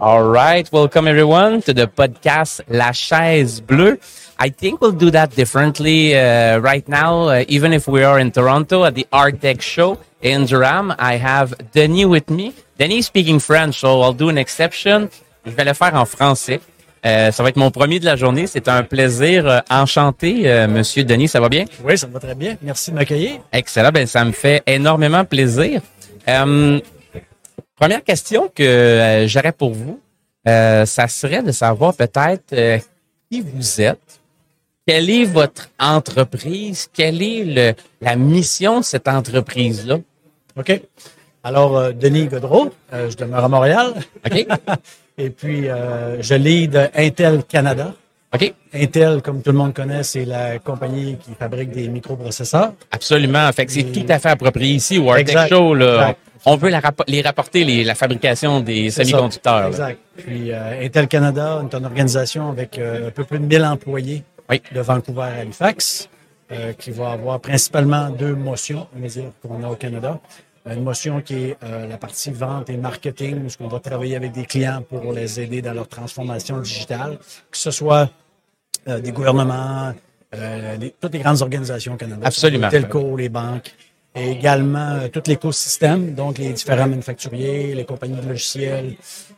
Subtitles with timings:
[0.00, 0.70] All right.
[0.70, 3.98] Welcome everyone to the podcast La Chaise Bleue.
[4.38, 8.30] I think we'll do that differently uh, right now, uh, even if we are in
[8.30, 10.94] Toronto at the Artec show in Durham.
[10.98, 12.52] I have Denis with me.
[12.78, 15.08] Denis speaking French, so I'll do an exception.
[15.46, 16.60] Je vais le faire en français.
[17.06, 18.46] Euh, ça va être mon premier de la journée.
[18.46, 21.28] C'est un plaisir euh, enchanté, euh, Monsieur Denis.
[21.28, 21.64] Ça va bien?
[21.84, 22.56] Oui, ça va très bien.
[22.62, 23.40] Merci de m'accueillir.
[23.52, 23.90] Excellent.
[23.90, 25.80] Ben, ça me fait énormément plaisir.
[27.76, 30.00] Première question que euh, j'aurais pour vous,
[30.48, 32.78] euh, ça serait de savoir peut-être euh,
[33.30, 34.20] qui vous êtes,
[34.86, 39.98] quelle est votre entreprise, quelle est le, la mission de cette entreprise-là?
[40.56, 40.80] OK.
[41.44, 43.94] Alors, euh, Denis Godreau, euh, je demeure à Montréal.
[44.24, 44.46] OK?
[45.18, 47.94] Et puis, euh, je lead Intel Canada.
[48.34, 48.54] OK?
[48.72, 52.72] Intel, comme tout le monde connaît, c'est la compagnie qui fabrique des microprocesseurs.
[52.90, 53.50] Absolument.
[53.52, 55.48] Fait que c'est tout à fait approprié ici au Artec.
[55.48, 55.74] Show.
[55.74, 56.18] Là, Exact.
[56.46, 59.60] On la rappo- les rapporter les, la fabrication des semi-conducteurs.
[59.60, 59.66] là.
[59.68, 59.98] Exact.
[60.16, 64.22] Puis, euh, Intel Canada est une organisation avec euh, un peu plus de 1000 employés
[64.48, 64.62] Oui.
[64.72, 66.08] de Vancouver à Halifax,
[66.52, 70.18] euh, qui va avoir principalement deux motions, on va dire, qu'on a au Canada.
[70.68, 71.56] Une motion qui est
[71.88, 75.62] la partie vente et marketing, où on va travailler avec des clients pour les aider
[75.62, 77.18] dans leur transformation digitale,
[77.52, 78.10] que ce soit
[78.84, 79.92] des gouvernements,
[80.80, 82.22] les- toutes les grandes organisations au Canada.
[82.26, 82.66] Absolument.
[82.66, 83.70] Les telcos, les banques.
[84.16, 88.96] Et également euh, tout l'écosystème, donc les différents manufacturiers, les compagnies de logiciels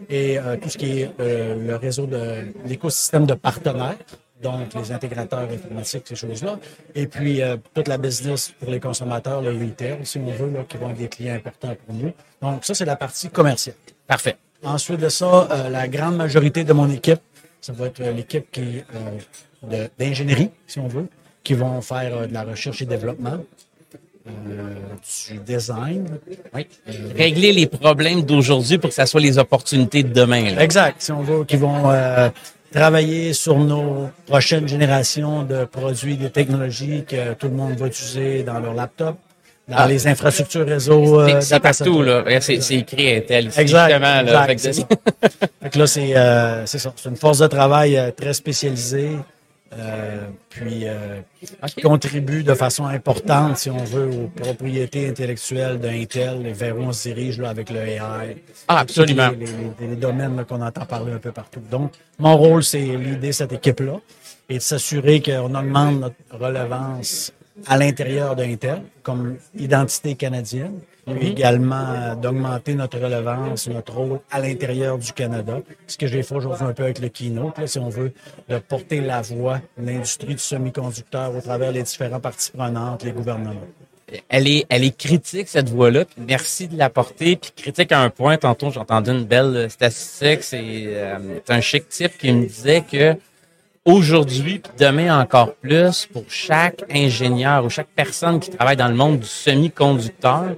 [0.08, 3.96] et euh, tout ce qui est euh, le réseau de l'écosystème de partenaires,
[4.42, 6.58] donc les intégrateurs informatiques, ces choses-là.
[6.94, 10.64] Et puis euh, toute la business pour les consommateurs, le retail, si on veut, là,
[10.68, 12.12] qui vont être des clients importants pour nous.
[12.40, 13.76] Donc ça, c'est la partie commerciale.
[14.06, 14.36] Parfait.
[14.62, 17.20] Ensuite de ça, euh, la grande majorité de mon équipe,
[17.60, 21.08] ça va être euh, l'équipe qui euh, d'ingénierie, si on veut,
[21.42, 23.38] qui vont faire de la recherche et développement,
[24.28, 26.06] du design.
[26.54, 26.66] Oui.
[27.16, 30.54] Régler les problèmes d'aujourd'hui pour que ça soit les opportunités de demain.
[30.54, 30.62] là.
[30.62, 32.28] Exact, si on veut, qui vont euh,
[32.72, 38.42] travailler sur nos prochaines générations de produits, de technologies que tout le monde va utiliser
[38.42, 39.16] dans leur laptop,
[39.68, 39.86] dans Ah.
[39.86, 41.20] les infrastructures réseau.
[41.20, 42.24] euh, C'est- partout, là.
[42.40, 44.22] C'est écrit Intel ici, Exact, là.
[44.22, 44.46] exact,
[45.62, 46.92] Fait que c'est là, euh, ça.
[46.96, 49.10] C'est une force de travail euh, très spécialisée,
[49.76, 51.20] euh, puis euh,
[51.66, 56.82] qui contribue de façon importante, si on veut, aux propriétés intellectuelles d'Intel et vers où
[56.82, 58.36] on se dirige là, avec le AI.
[58.66, 59.28] Ah, absolument.
[59.38, 61.60] Les, les- les domaines qu'on entend parler un peu partout.
[61.70, 64.00] Donc, mon rôle, c'est l'idée cette équipe-là
[64.48, 67.32] et de s'assurer qu'on augmente notre relevance
[67.66, 74.40] à l'intérieur d'Intel comme identité canadienne, puis également euh, d'augmenter notre relevance, notre rôle à
[74.40, 75.60] l'intérieur du Canada.
[75.86, 78.12] Ce que j'ai fait aujourd'hui un peu avec le keynote, là, si on veut,
[78.48, 83.12] de porter la voix de l'industrie du semi-conducteur au travers des différentes parties prenantes, les
[83.12, 83.54] gouvernements.
[84.28, 86.04] elle est, elle est critique, cette voix-là.
[86.16, 87.36] Merci de l'apporter.
[87.36, 88.36] Puis critique à un point.
[88.36, 90.42] Tantôt, j'ai entendu une belle euh, statistique.
[90.42, 93.16] C'est euh, un chic type qui me disait que
[93.88, 98.94] aujourd'hui, puis demain encore plus, pour chaque ingénieur ou chaque personne qui travaille dans le
[98.94, 100.54] monde du semi-conducteur,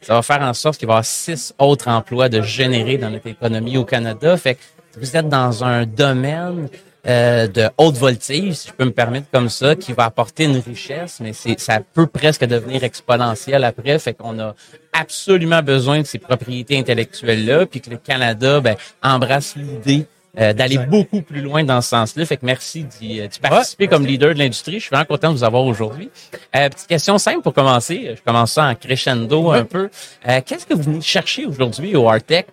[0.00, 3.10] ça va faire en sorte qu'il va y avoir six autres emplois de générer dans
[3.10, 4.36] notre économie au Canada.
[4.36, 4.60] Fait que
[4.96, 6.68] vous êtes dans un domaine
[7.08, 10.58] euh, de haute voltige, si je peux me permettre comme ça, qui va apporter une
[10.58, 13.98] richesse, mais ça peut presque devenir exponentiel après.
[13.98, 14.54] Fait qu'on a
[14.92, 20.06] absolument besoin de ces propriétés intellectuelles-là, puis que le Canada ben, embrasse l'idée
[20.38, 22.24] euh, d'aller beaucoup plus loin dans ce sens-là.
[22.26, 24.74] Fait que merci d'y, euh, participer comme leader de l'industrie.
[24.74, 26.10] Je suis vraiment content de vous avoir aujourd'hui.
[26.54, 28.14] Euh, petite question simple pour commencer.
[28.16, 29.90] Je commence ça en crescendo un peu.
[30.28, 32.46] Euh, Qu'est-ce que vous venez chercher aujourd'hui au Artec?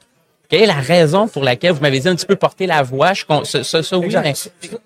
[0.47, 3.13] Quelle est la raison pour laquelle vous m'avez dit un petit peu porter la voix?
[3.13, 4.33] Je, ça, ça, ça, oui, mais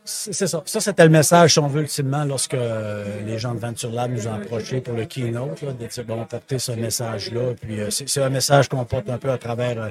[0.06, 0.63] C'est ça.
[0.66, 4.11] Ça, c'était le message, si on veut, ultimement, lorsque euh, les gens de Venture Lab
[4.11, 7.53] nous ont approchés pour le keynote, là, de dire, bon, porter ce message-là.
[7.61, 9.89] Puis, c'est c'est un message qu'on porte un peu à travers, euh,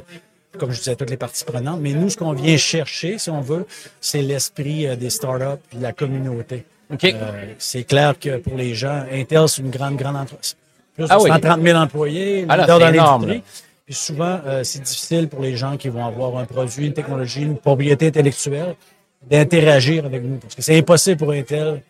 [0.59, 1.81] comme je disais, toutes les parties prenantes.
[1.81, 3.67] Mais nous, ce qu'on vient chercher, si on veut,
[4.01, 6.65] c'est l'esprit euh, des startups et de la communauté.
[6.93, 7.05] OK.
[7.05, 10.57] Euh, c'est clair que pour les gens, Intel, c'est une grande, grande entreprise.
[10.95, 11.31] Plus de Ah oui.
[11.31, 13.43] 130 000 employés, Ah là, dans l'industrie.
[13.87, 17.43] Puis souvent, euh, c'est difficile pour les gens qui vont avoir un produit, une technologie,
[17.43, 18.75] une propriété intellectuelle,
[19.31, 20.37] d'interagir avec nous.
[20.37, 21.83] Parce que c'est impossible pour Intel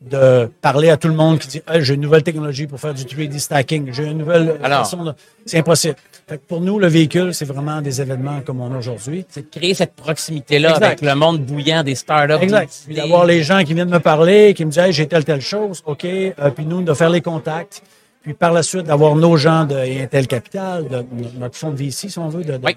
[0.00, 2.94] de parler à tout le monde qui dit Hey, j'ai une nouvelle technologie pour faire
[2.94, 4.80] du 3D stacking, j'ai une nouvelle Alors.
[4.80, 5.12] façon de...
[5.44, 5.96] C'est impossible.
[6.28, 9.24] Fait que pour nous, le véhicule, c'est vraiment des événements comme on a aujourd'hui.
[9.30, 12.34] c'est de créer cette proximité-là avec le monde bouillant des startups.
[12.42, 12.70] Exact.
[12.86, 15.40] Puis d'avoir les gens qui viennent me parler, qui me disent hey, j'ai telle, telle
[15.40, 16.04] chose, OK.
[16.04, 17.82] Euh, puis nous, de faire les contacts.
[18.22, 21.04] Puis par la suite, d'avoir nos gens de Intel Capital, de, no-
[21.38, 22.74] notre fonds de VC, si on veut, de, de- Oui.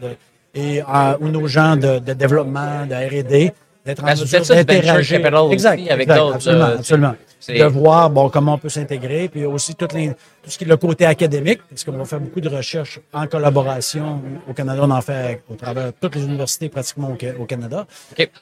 [0.55, 0.85] et, euh,
[1.19, 3.51] ou nos gens de, de développement, de R&D,
[3.85, 5.19] d'être en mesure d'interagir.
[5.51, 7.15] Exact, avec d'autres, Absolument, euh, absolument.
[7.57, 10.09] De voir bon, comment on peut s'intégrer, puis aussi tout, les-
[10.43, 13.25] tout ce qui est le côté académique, parce qu'on va faire beaucoup de recherches en
[13.27, 14.21] collaboration.
[14.47, 17.45] Au Canada, on en fait au travers de toutes les universités pratiquement au, Ca- au
[17.45, 17.87] Canada.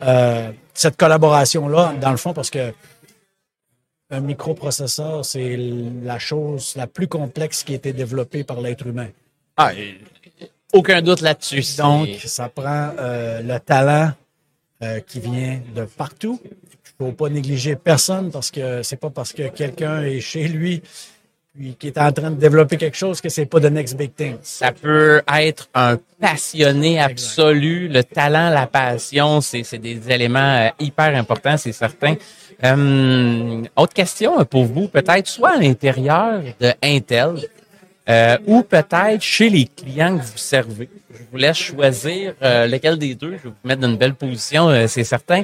[0.01, 2.73] Euh, cette collaboration-là, dans le fond, parce que
[4.11, 5.55] un microprocesseur, c'est
[6.03, 9.07] la chose la plus complexe qui a été développée par l'être humain.
[9.55, 9.71] Ah,
[10.73, 11.61] aucun doute là-dessus.
[11.77, 14.11] Donc, ça prend euh, le talent
[14.81, 16.39] euh, qui vient de partout.
[16.99, 20.49] Il ne faut pas négliger personne parce que c'est pas parce que quelqu'un est chez
[20.49, 20.81] lui
[21.55, 24.13] puis qui est en train de développer quelque chose que c'est pas the next big
[24.13, 24.35] thing.
[24.41, 27.87] ça peut être un passionné absolu.
[27.87, 32.15] Le talent, la passion, c'est des éléments euh, hyper importants, c'est certain.
[32.63, 37.35] Euh, autre question pour vous, peut-être soit à l'intérieur de Intel
[38.09, 40.89] euh, ou peut-être chez les clients que vous servez.
[41.11, 43.37] Je vous laisse choisir euh, lequel des deux.
[43.37, 45.43] Je vais vous mettre dans une belle position, euh, c'est certain.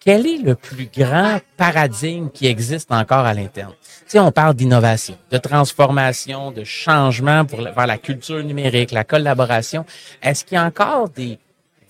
[0.00, 3.74] Quel est le plus grand paradigme qui existe encore à l'interne?
[3.82, 9.04] Tu sais, on parle d'innovation, de transformation, de changement pour vers la culture numérique, la
[9.04, 9.84] collaboration.
[10.22, 11.38] Est-ce qu'il y a encore des,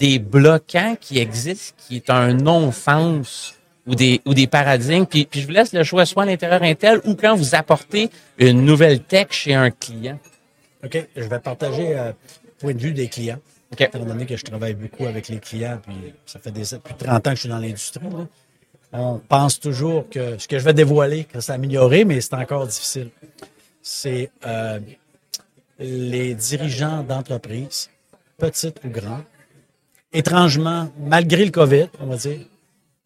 [0.00, 3.54] des bloquants qui existent qui est un non-sens
[3.90, 5.04] ou des, ou des paradigmes?
[5.04, 8.08] Puis, puis je vous laisse le choix soit à l'intérieur Intel ou quand vous apportez
[8.38, 10.18] une nouvelle tech chez un client.
[10.84, 12.12] OK, je vais partager euh,
[12.44, 13.40] le point de vue des clients.
[13.72, 13.80] OK.
[13.80, 17.04] Étant donné que je travaille beaucoup avec les clients, puis ça fait des, plus de
[17.04, 18.06] 30 ans que je suis dans l'industrie,
[18.92, 22.66] on pense toujours que ce que je vais dévoiler, que c'est amélioré, mais c'est encore
[22.66, 23.10] difficile.
[23.82, 24.80] C'est euh,
[25.78, 27.90] les dirigeants d'entreprises,
[28.36, 29.22] petites ou grandes,
[30.12, 32.40] étrangement, malgré le COVID, on va dire,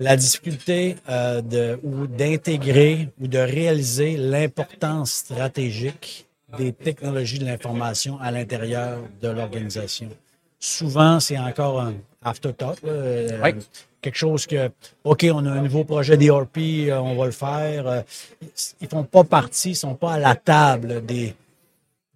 [0.01, 6.27] la difficulté euh, de, ou d'intégrer ou de réaliser l'importance stratégique
[6.59, 10.09] des technologies de l'information à l'intérieur de l'organisation.
[10.59, 11.95] Souvent, c'est encore un
[12.25, 13.55] afterthought, euh, Oui.
[14.01, 14.71] quelque chose que,
[15.05, 17.87] OK, on a un nouveau projet d'ERP, euh, on va le faire.
[17.87, 18.01] euh,
[18.81, 21.35] ils font pas partie, ils sont pas à la table des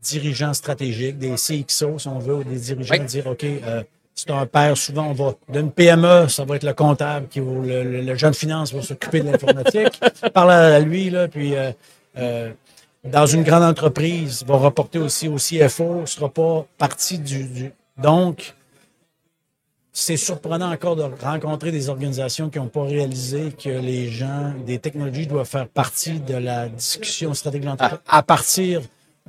[0.03, 3.05] dirigeants stratégiques, des CXO, si on veut, ou des dirigeants Oui.
[3.05, 3.83] dire, OK, euh,
[4.19, 7.85] c'est un père, souvent, on va d'une PME, ça va être le comptable, qui, le,
[7.85, 10.01] le, le jeune finance va s'occuper de l'informatique.
[10.35, 11.71] Parle à lui, là, puis euh,
[12.17, 12.51] euh,
[13.05, 18.55] dans une grande entreprise, va reporter aussi au CFO, ne sera pas partie du, Donc,
[19.93, 24.81] c'est surprenant encore de rencontrer des organisations qui n'ont pas réalisé que les gens des
[24.81, 28.81] technologies doivent faire partie de la discussion stratégique l'entreprise à partir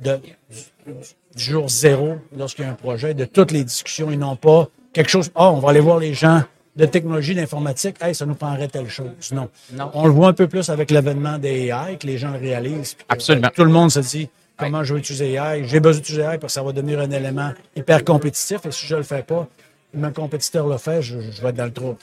[0.02, 0.94] de, du,
[1.36, 4.68] du jour zéro, lorsqu'il y a un projet, de toutes les discussions et non pas
[4.92, 5.30] quelque chose.
[5.34, 6.42] Ah, on va aller voir les gens
[6.76, 7.96] de technologie, d'informatique.
[8.00, 9.08] Hey, ça nous prendrait telle chose.
[9.32, 9.48] Non.
[9.72, 9.90] Non.
[9.94, 12.94] On le voit un peu plus avec l'avènement des AI, que les gens le réalisent.
[12.94, 13.48] que, Absolument.
[13.54, 15.64] Tout le monde se dit comment je vais utiliser AI.
[15.66, 18.64] J'ai besoin d'utiliser AI parce que ça va devenir un élément hyper compétitif.
[18.66, 19.48] Et si je ne le fais pas,
[19.94, 21.96] mon compétiteur le fait, je, je vais être dans le trou.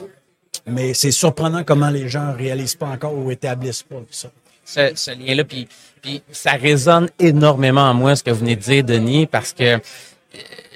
[0.65, 4.29] Mais c'est surprenant comment les gens ne réalisent pas encore ou établissent pas ça.
[4.65, 5.45] ce, ce lien-là.
[5.45, 5.67] Puis,
[6.01, 9.63] puis ça résonne énormément en moi, ce que vous venez de dire, Denis, parce que
[9.63, 9.77] euh,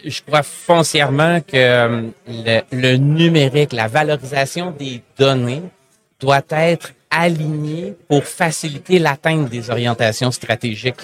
[0.06, 5.62] je crois foncièrement que euh, le, le numérique, la valorisation des données
[6.19, 10.95] doit être alignée pour faciliter l'atteinte des orientations stratégiques.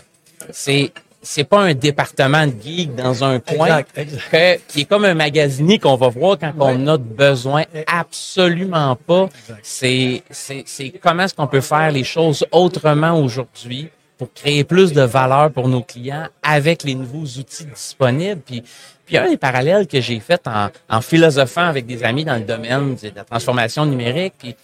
[0.52, 4.30] C'est c'est pas un département de geek dans un coin Exact, exact.
[4.32, 7.64] que- qui est comme un magasinier qu'on va voir quand on a besoin.
[7.88, 9.28] Absolument pas.
[9.62, 14.94] C'est, c'est, c'est comment est-ce qu'on peut faire les choses autrement aujourd'hui pour créer plus
[14.94, 18.42] de valeur pour nos clients avec les nouveaux outils disponibles.
[18.46, 18.64] Puis,
[19.06, 22.42] puis un des parallèles que j'ai fait en, en philosophant avec des amis dans le
[22.46, 24.56] domaine de la transformation numérique, puis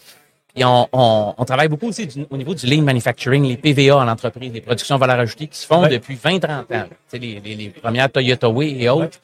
[0.56, 3.98] puis on, on, on travaille beaucoup aussi du- au niveau du lean manufacturing, les PVA
[3.98, 6.64] en entreprise, les productions valeur ajoutée qui se font depuis 20-30 ans.
[6.70, 6.76] Tu
[7.08, 9.18] sais, les, les, les premières Toyota Way et autres.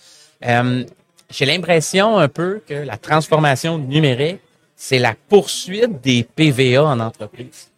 [0.44, 0.84] Euh,
[1.30, 4.40] J'ai l'impression un peu que la transformation numérique,
[4.76, 7.70] c'est la poursuite des PVA en entreprise.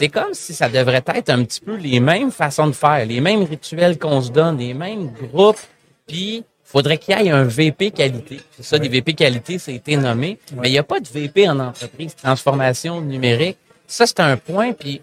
[0.00, 3.20] C'est comme si ça devrait être un petit peu les mêmes façons de faire, les
[3.20, 5.60] mêmes rituels qu'on se donne, les mêmes groupes,
[6.06, 8.40] puis faudrait qu'il y ait un VP qualité.
[8.52, 11.06] C'est ça, des VP qualité, ça a été nommé, mais il n'y a pas de
[11.06, 13.58] VP en entreprise, transformation numérique.
[13.86, 15.02] Ça, c'est un point, puis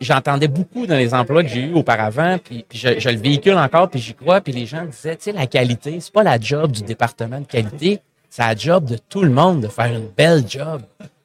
[0.00, 4.00] j'entendais beaucoup dans les emplois que j'ai eus auparavant, puis, je le véhicule encore, puis
[4.00, 6.84] j'y crois, puis les gens disaient, tu sais, la qualité, c'est pas la job du
[6.84, 10.80] département de qualité, c'est la job de tout le monde de faire une belle job.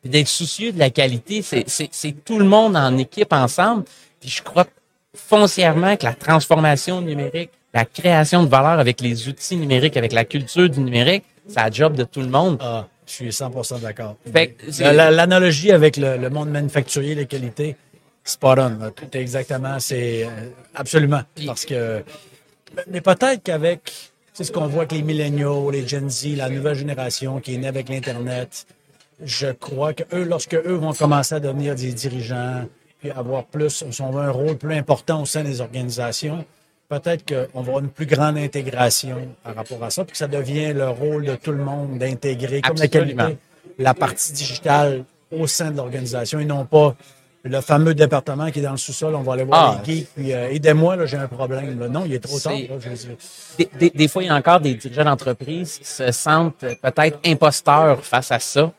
[0.07, 3.83] Puis d'être soucieux de la qualité, c'est- tout le monde en équipe ensemble.
[4.21, 4.65] Puis je crois
[5.13, 10.23] foncièrement que la transformation numérique, la création de valeur avec les outils numériques, avec la
[10.23, 12.57] culture du numérique, c'est la job de tout le monde.
[12.61, 14.15] Ah, je suis 100% d'accord.
[14.79, 17.75] L'analogie avec le, le monde manufacturier, les qualités,
[18.23, 18.69] spot on.
[18.79, 18.91] là.
[18.91, 20.29] Tout est exactement, c'est euh,
[20.73, 21.21] absolument.
[21.45, 22.01] Parce que,
[22.89, 23.91] mais peut-être qu'avec,
[24.33, 27.57] c'est ce qu'on voit avec les milléniaux, les Gen Z, la nouvelle génération qui est
[27.57, 28.65] née avec l'Internet,
[29.23, 32.65] je crois que eux, lorsque eux vont commencer à devenir des dirigeants,
[32.99, 36.45] puis avoir plus, on un rôle plus important au sein des organisations,
[36.89, 40.27] peut-être qu'on va avoir une plus grande intégration par rapport à ça, puis que ça
[40.27, 43.37] devient le rôle de tout le monde d'intégrer comme la qualité,
[43.77, 46.95] la partie digitale au sein de l'organisation et non pas
[47.47, 49.81] le fameux département qui est dans le sous-sol, on va aller voir ah.
[49.85, 51.87] les geeks, puis euh, aidez-moi, j'ai un problème.
[51.87, 52.53] Non, il est trop tard.
[53.79, 58.31] des, fois, il y a encore des dirigeants d'entreprise qui se sentent peut-être imposteurs face
[58.31, 58.71] à ça,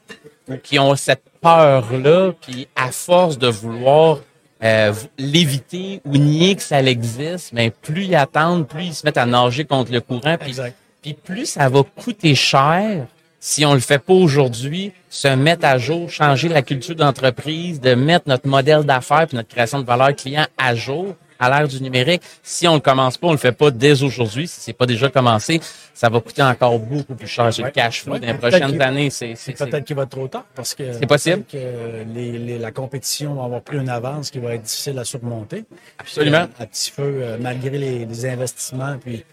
[0.48, 4.18] ou qui ont cette peur-là, puis à force de vouloir
[4.62, 9.18] euh, l'éviter ou nier que ça existe, mais plus ils attendent, plus ils se mettent
[9.18, 10.56] à nager contre le courant, puis,
[11.00, 13.06] puis plus ça va coûter cher
[13.40, 17.94] si on le fait pas aujourd'hui, se mettre à jour, changer la culture d'entreprise, de
[17.94, 21.80] mettre notre modèle d'affaires puis notre création de valeur client à jour à l'ère du
[21.82, 22.22] numérique.
[22.42, 25.08] Si on le commence pas, on le fait pas dès aujourd'hui, si c'est pas déjà
[25.08, 25.60] commencé,
[25.94, 29.10] ça va coûter encore beaucoup plus cher sur le cash flow dans les prochaines années.
[29.10, 33.34] C'est, peut-être qu'il va être trop tard parce que c'est possible que les, la compétition
[33.34, 35.64] va avoir plus une avance qui va être difficile à surmonter.
[35.98, 36.48] Absolument.
[36.58, 39.24] À, petit feu, euh, malgré les, les investissements puis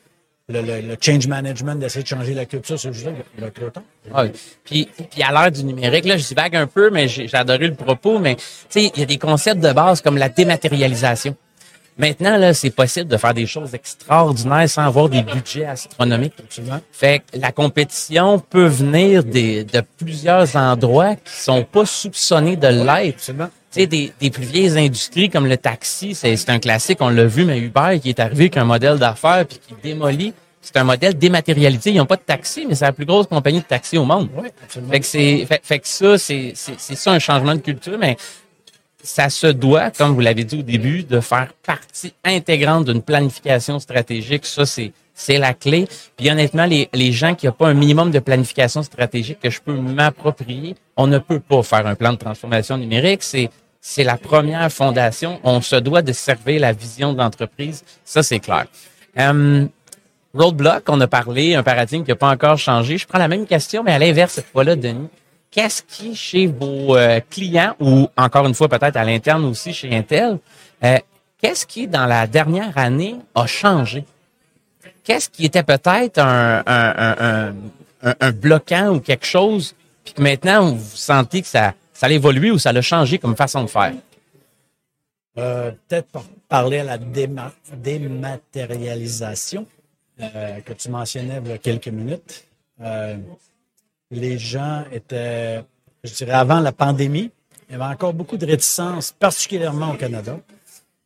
[0.48, 3.84] le, change management, d'essayer de changer la culture, c'est juste il va trop temps.
[4.14, 4.25] Ah
[4.64, 7.74] puis, puis à l'heure du numérique, là, je vague un peu, mais j'ai adoré le
[7.74, 11.36] propos, mais tu sais, il y a des concepts de base comme la dématérialisation.
[11.98, 16.34] Maintenant, là, c'est possible de faire des choses extraordinaires sans avoir des budgets astronomiques.
[16.40, 16.82] Absolument.
[16.92, 22.68] Fait que la compétition peut venir des, de plusieurs endroits qui sont pas soupçonnés de
[22.68, 23.18] l'être.
[23.18, 23.34] Tu
[23.72, 27.46] sais, des, des plus vieilles industries comme le taxi, c'est un classique, on l'a vu,
[27.46, 30.34] mais Uber qui est arrivé avec un modèle d'affaires puis qui démolit
[30.66, 31.92] c'est un modèle dématérialisé.
[31.92, 34.30] Ils n'ont pas de taxi, mais c'est la plus grosse compagnie de taxi au monde.
[34.36, 34.92] Oui, absolument.
[34.92, 38.18] Fait que c'est, fait, fait, que ça, c'est, c'est, ça un changement de culture, mais
[39.06, 43.80] ça se doit, comme vous l'avez dit au début, de faire partie intégrante d'une planification
[43.80, 44.46] stratégique.
[44.46, 45.88] Ça, c'est c'est la clé.
[46.18, 49.62] Puis honnêtement, les, les gens qui n'ont pas un minimum de planification stratégique que je
[49.62, 53.24] peux m'approprier, on ne peut pas faire un plan de transformation numérique.
[53.24, 55.40] C'est c'est la première fondation.
[55.44, 57.84] On se doit de servir la vision de l'entreprise.
[58.04, 58.66] Ça, c'est clair.
[59.16, 59.70] Um,
[60.34, 62.98] roadblock, on a parlé, un paradigme qui n'a pas encore changé.
[62.98, 65.08] Je prends la même question, mais à l'inverse cette fois-là, Denis
[65.56, 69.96] qu'est-ce qui, chez vos euh, clients, ou encore une fois peut-être à l'interne aussi chez
[69.96, 70.40] Intel,
[70.84, 70.98] euh,
[71.42, 74.04] qu'est-ce qui, dans la dernière année, a changé?
[75.06, 77.54] Qu'est-ce qui était peut-être un, un,
[78.34, 82.60] bloquant ou quelque chose, puis que maintenant, vous sentez que ça, ça a évolué ou
[82.60, 83.94] ça a changé comme façon de faire?
[85.38, 86.10] Euh, peut-être
[86.50, 89.66] parler à la dématérialisation
[90.18, 92.44] que tu mentionnais il y a quelques minutes
[94.12, 95.64] les gens étaient,
[96.04, 97.32] je dirais, avant la pandémie,
[97.68, 100.40] il y avait encore beaucoup de réticence, particulièrement au Canada,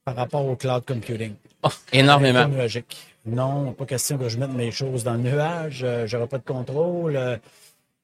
[0.04, 1.34] par rapport au cloud computing.
[1.64, 2.48] Oh, énormément.
[3.26, 6.44] Non, pas question que je mette mes choses dans le nuage, euh, j'aurai pas de
[6.44, 7.16] contrôle.
[7.16, 7.38] Euh,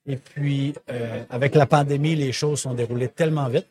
[0.06, 3.68] et puis, euh, avec la pandémie, les choses sont déroulées tellement vite.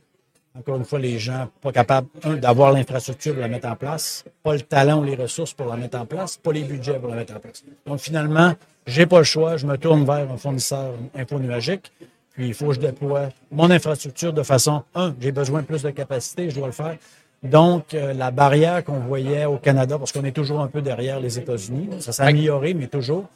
[0.56, 2.06] Encore une fois, les gens pas capables,
[2.40, 5.76] d'avoir l'infrastructure pour la mettre en place, pas le talent ou les ressources pour la
[5.76, 7.64] mettre en place, pas les budgets pour la mettre en place.
[7.84, 8.54] Donc, finalement,
[8.86, 11.90] j'ai pas le choix, je me tourne vers un fournisseur infonuagique,
[12.34, 15.82] puis il faut que je déploie mon infrastructure de façon, un, j'ai besoin de plus
[15.82, 16.96] de capacité, je dois le faire.
[17.42, 21.18] Donc, euh, la barrière qu'on voyait au Canada, parce qu'on est toujours un peu derrière
[21.18, 23.26] les États-Unis, ça s'est amélioré, mais toujours,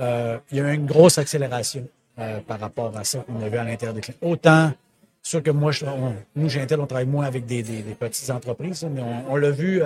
[0.00, 1.86] euh, il y a eu une grosse accélération
[2.18, 4.18] euh, par rapport à ça qu'on a vu à l'intérieur des clients.
[4.22, 4.72] Autant,
[5.28, 5.84] sûr que moi, je,
[6.36, 7.62] nous, chez Intel, on travaille moins avec des,
[7.98, 9.82] petites entreprises, mais on, l'a vu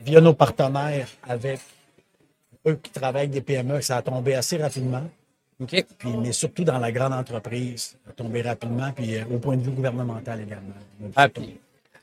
[0.00, 1.60] via nos partenaires avec
[2.66, 5.04] eux qui travaillent avec des PME, ça a tombé assez rapidement.
[5.66, 5.84] Puis,
[6.18, 9.62] mais surtout dans la grande entreprise, ça a tombé rapidement, puis euh, au point de
[9.62, 10.74] vue gouvernemental également.
[11.14, 11.28] Ah,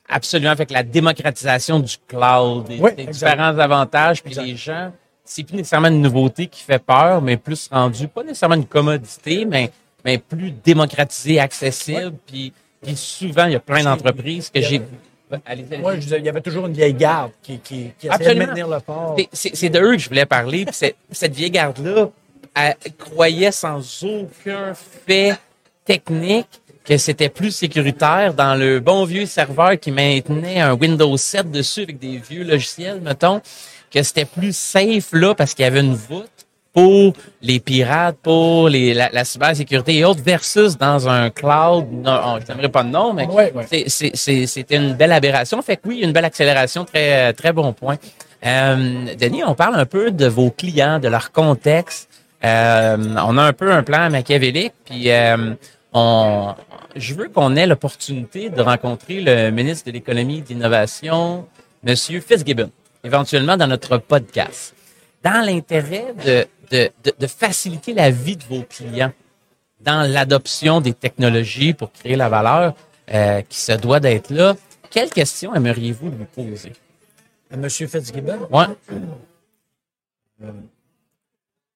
[0.08, 4.92] absolument, avec la démocratisation du cloud, des, différents avantages, puis les gens,
[5.24, 9.44] c'est plus nécessairement une nouveauté qui fait peur, mais plus rendu, pas nécessairement une commodité,
[9.44, 9.70] mais,
[10.04, 12.52] mais plus démocratisé, accessible, puis,
[12.84, 14.82] puis souvent, il y a plein d'entreprises que j'ai
[15.80, 18.68] moi, je il y avait toujours une vieille garde qui, qui, qui essayait de maintenir
[18.68, 19.16] le port.
[19.32, 20.66] C'est de eux que je voulais parler.
[20.70, 22.10] cette vieille garde-là
[22.98, 25.36] croyait sans aucun fait
[25.84, 26.46] technique
[26.84, 31.82] que c'était plus sécuritaire dans le bon vieux serveur qui maintenait un Windows 7 dessus
[31.82, 33.40] avec des vieux logiciels, mettons,
[33.90, 36.28] que c'était plus safe là parce qu'il y avait une voûte
[36.74, 42.38] pour les pirates, pour les, la, la, cybersécurité et autres, versus dans un cloud, non,
[42.40, 43.28] je n'aimerais pas de nom, mais
[43.88, 45.62] c'était une belle aberration.
[45.62, 47.96] Fait que oui, une belle accélération, très très bon point.
[48.44, 52.10] Euh, Denis, on parle un peu de vos clients, de leur contexte.
[52.44, 55.54] Euh, on a un peu un plan machiavélique, puis euh,
[55.92, 56.54] on,
[56.96, 61.46] je veux qu'on ait l'opportunité de rencontrer le ministre de l'économie et de l'innovation,
[61.84, 62.70] Monsieur Fitzgibbon,
[63.02, 64.74] éventuellement dans notre podcast.
[65.24, 69.12] Dans l'intérêt de de, de, faciliter la vie de vos clients
[69.80, 72.74] dans l'adoption des technologies pour créer la valeur
[73.12, 74.56] euh, qui se doit d'être là.
[74.90, 76.72] quelle question aimeriez-vous lui poser?
[77.50, 77.68] À M.
[77.68, 78.48] Fitzgibbon?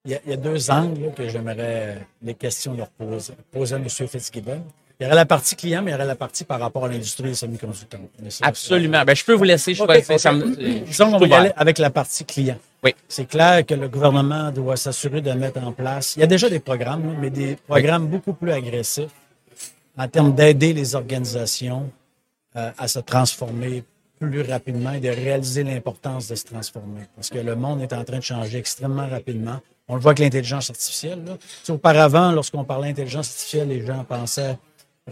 [0.05, 3.35] Il y, a, il y a deux angles là, que j'aimerais les questions leur poser,
[3.51, 3.89] poser à M.
[3.89, 4.63] Fitzgibbon.
[5.01, 6.89] Il y aurait la partie client, mais il y aurait la partie par rapport à
[6.89, 8.01] l'industrie des semi-conducteurs.
[8.43, 9.05] Absolument.
[9.05, 10.11] Ben, je peux vous laisser Ok, choisir.
[10.15, 10.19] ok.
[10.21, 12.59] Ça me- Disons qu'on va y aller avec la partie client.
[12.83, 12.95] Oui.
[13.09, 16.17] C'est clair que le gouvernement doit s'assurer de mettre en place.
[16.17, 19.11] Il y a déjà des programmes, mais des programmes beaucoup plus agressifs
[19.97, 21.91] en termes d'aider les organisations
[22.57, 23.85] euh, à se transformer
[24.19, 27.03] plus rapidement et de réaliser l'importance de se transformer.
[27.15, 29.61] Parce que le monde est en train de changer extrêmement rapidement.
[29.87, 31.25] On le voit avec l'intelligence artificielle.
[31.25, 31.37] Là.
[31.39, 34.59] Tu sais, auparavant, lorsqu'on parlait d'intelligence artificielle, les gens pensaient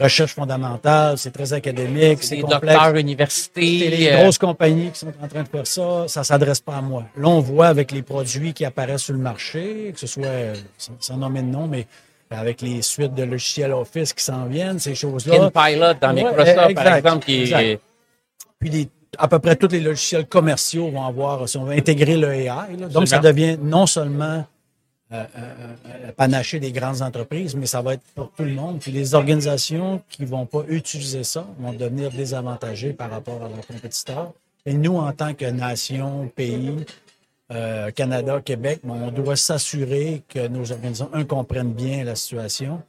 [0.01, 2.63] recherche fondamentale, c'est très académique, c'est complexe.
[2.75, 3.91] docteurs C'est universités.
[3.91, 6.81] les euh, grosses compagnies qui sont en train de faire ça, ça s'adresse pas à
[6.83, 7.05] moi.
[7.17, 10.55] Là, on voit avec les produits qui apparaissent sur le marché, que ce soit, euh,
[10.99, 11.87] sans, nommer de nom, mais
[12.31, 15.51] avec les suites de logiciels Office qui s'en viennent, ces choses-là.
[15.51, 17.81] Pilot dans Ouais, Microsoft, par exemple, qui est- exact.
[18.59, 18.89] Puis les-
[19.19, 22.47] à peu près tous les logiciels commerciaux vont avoir, si on veut intégrer le AI.
[22.79, 22.89] là.
[22.91, 24.45] Donc, ça devient non seulement
[25.13, 28.81] euh, euh, euh, panaché des grandes entreprises, mais ça va être pour tout le monde.
[28.81, 33.67] Puis les organisations qui vont pas utiliser ça vont devenir désavantagées par rapport à leurs
[33.67, 34.33] compétiteurs.
[34.65, 36.85] Et nous, en tant que nation, pays,
[37.53, 42.83] euh, Canada, Québec, ben, on doit s'assurer que nos organisations, un, comprennent bien la situation,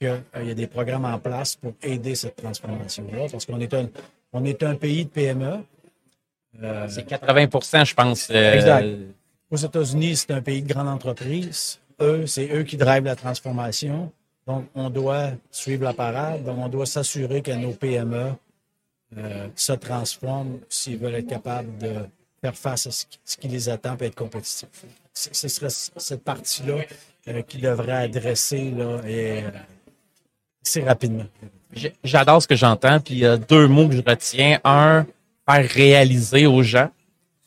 [0.00, 3.88] qu'il y a des programmes en place pour aider cette transformation-là, parce qu'on est un,
[4.32, 5.58] on est un pays de PME.
[6.62, 8.28] Euh, c'est 80% je pense.
[8.30, 8.86] euh, Exact.
[9.54, 11.78] Aux États-Unis, c'est un pays de grande entreprise.
[12.00, 14.12] Eux, c'est eux qui drivent la transformation.
[14.46, 16.44] Donc, on doit suivre la parade.
[16.44, 18.32] Donc, on doit s'assurer que nos PME
[19.16, 21.92] euh, se transforment s'ils veulent être capables de
[22.40, 24.84] faire face à ce qui, les attend et être compétitifs.
[25.12, 26.78] Ce serait cette partie-là
[27.28, 29.50] euh, qui devrait adresser là, et, euh,
[30.66, 31.26] assez rapidement.
[32.02, 32.98] J'adore ce que j'entends.
[32.98, 34.58] Puis il y a deux mots que je retiens.
[34.64, 35.06] Un,
[35.48, 36.90] faire réaliser aux gens.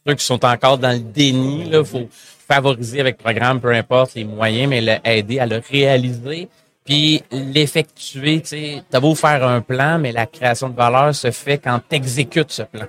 [0.08, 2.08] Ceux qui sont encore dans le déni, il faut
[2.48, 6.48] favoriser avec programme, peu importe les moyens, mais le aider à le réaliser.
[6.86, 11.31] Puis l'effectuer, tu sais, t'as beau faire un plan, mais la création de valeur se
[11.31, 12.86] fait quand tu exécutes ce plan.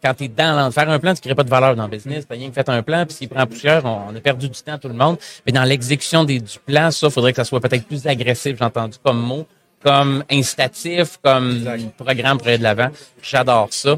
[0.00, 2.24] Quand tu es dans faire un plan, tu crées pas de valeur dans le business.
[2.28, 4.62] T'as rien que fait un plan, puis s'il prend poussière, on, on a perdu du
[4.62, 5.18] temps tout le monde.
[5.44, 8.96] Mais dans l'exécution du plan, ça, faudrait que ça soit peut-être plus agressif, j'ai entendu
[9.02, 9.44] comme mot,
[9.82, 11.64] comme incitatif, comme
[11.96, 12.88] programme pour aller de l'avant.
[13.22, 13.96] J'adore ça.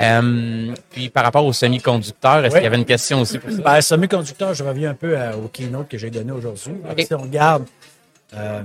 [0.00, 2.60] Euh, puis par rapport aux semi-conducteurs, est-ce Oui.
[2.60, 3.62] qu'il y avait une question aussi pour ça?
[3.62, 6.74] Ben, semi-conducteur, je reviens un peu à- au keynote que j'ai donné aujourd'hui.
[6.98, 7.64] Si on regarde
[8.34, 8.62] euh,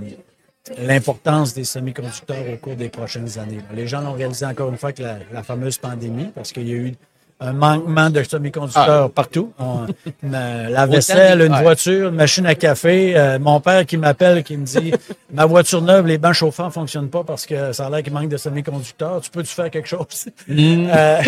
[0.77, 3.59] l'importance des semi-conducteurs au cours des prochaines années.
[3.73, 6.71] Les gens l'ont réalisé encore une fois avec la, la fameuse pandémie, parce qu'il y
[6.73, 6.95] a eu
[7.39, 9.53] un manquement de semi-conducteurs partout.
[9.59, 9.85] On-
[10.23, 13.15] une, euh, la vaisselle, une voiture, une machine à café.
[13.15, 14.91] Euh, mon père qui m'appelle, qui me dit
[15.31, 18.11] Ma voiture neuve, les bancs chauffants ne fonctionnent pas parce que ça a l'air qu'il
[18.13, 19.21] manque de semi-conducteurs.
[19.21, 20.05] Tu peux-tu faire quelque chose?
[20.49, 21.21] Euh,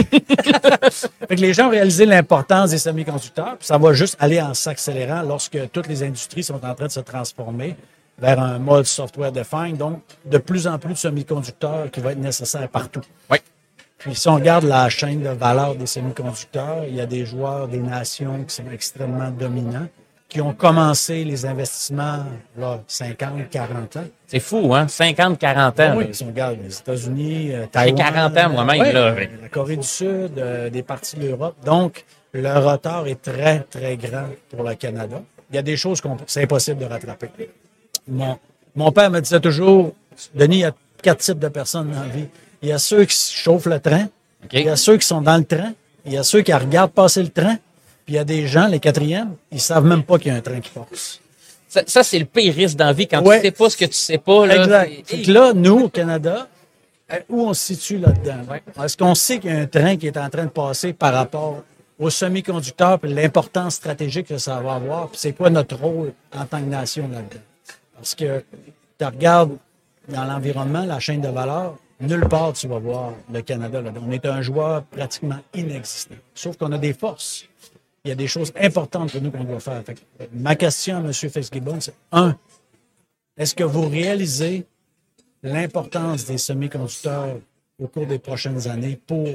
[1.28, 4.54] fait que les gens ont réalisé l'importance des semi-conducteurs, puis ça va juste aller en
[4.54, 7.76] s'accélérant lorsque toutes les industries sont en train de se transformer
[8.18, 12.20] vers un mode software defined, donc de plus en plus de semi-conducteurs qui va être
[12.20, 13.02] nécessaire partout.
[13.30, 13.38] Oui.
[14.00, 17.68] Puis si on regarde la chaîne de valeur des semi-conducteurs, il y a des joueurs
[17.68, 19.88] des nations qui sont extrêmement dominants,
[20.30, 22.24] qui ont commencé les investissements
[22.58, 24.04] là, 50, 40 ans.
[24.28, 24.88] C'est fou, hein?
[24.88, 25.94] 50, 40 ans.
[25.98, 26.14] Oui, là.
[26.14, 27.98] si on regarde les États-Unis, euh, J'ai Taïwan.
[28.32, 29.00] 40 ans moi-même, ouais, là.
[29.08, 31.56] euh, La Corée du Sud, euh, des parties de l'Europe.
[31.66, 35.22] Donc, le retard est très, très grand pour le Canada.
[35.50, 37.30] Il y a des choses qu'on c'est impossible de rattraper.
[38.08, 38.38] Mon,
[38.76, 39.94] mon père me disait toujours,
[40.36, 42.28] Denis, il y a quatre types de personnes dans la vie.
[42.62, 44.08] Il y a ceux qui chauffent le train,
[44.52, 45.74] il y a ceux qui sont dans le train,
[46.06, 47.56] il y a ceux qui regardent passer le train,
[48.06, 50.38] puis il y a des gens, les quatrièmes, ils savent même pas qu'il y a
[50.38, 51.20] un train qui passe.
[51.68, 53.40] Ça, ça, c'est le pire risque dans la vie quand Ouais.
[53.40, 54.48] tu sais pas ce que tu sais pas.
[54.48, 54.92] Là, Exact.
[55.06, 56.48] Fait que là, nous, au Canada,
[57.14, 58.40] euh, où on se situe là-dedans?
[58.50, 58.64] Ouais.
[58.84, 61.14] Est-ce qu'on sait qu'il y a un train qui est en train de passer par
[61.14, 61.62] rapport
[62.00, 65.10] aux semi-conducteurs et l'importance stratégique que ça va avoir?
[65.10, 67.42] Puis c'est quoi notre rôle en tant que nation là-dedans?
[67.96, 68.44] Parce que
[68.98, 69.56] tu regardes
[70.08, 74.06] dans l'environnement, la chaîne de valeur, nulle part tu vas voir le Canada là-dedans.
[74.08, 76.16] On est un joueur pratiquement inexistant.
[76.34, 77.46] Sauf qu'on a des forces.
[78.06, 79.84] Il y a des choses importantes pour nous qu'on doit faire.
[79.84, 81.12] Fait que, euh, ma question à M.
[81.14, 82.38] Fitzgibbon, c'est un,
[83.38, 84.66] est-ce que vous réalisez
[85.44, 87.38] l'importance des semi-conducteurs
[87.82, 89.28] au cours des prochaines années pour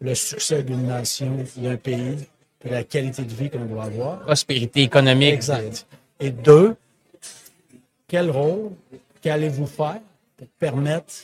[0.00, 2.18] le succès d'une nation, d'un pays,
[2.64, 4.20] et la qualité de vie qu'on doit avoir?
[4.20, 5.34] Prospérité économique.
[5.34, 5.86] Exact.
[6.20, 6.76] Et deux,
[8.08, 8.70] quel rôle
[9.22, 10.00] qu'allez-vous faire
[10.36, 11.14] pour permettre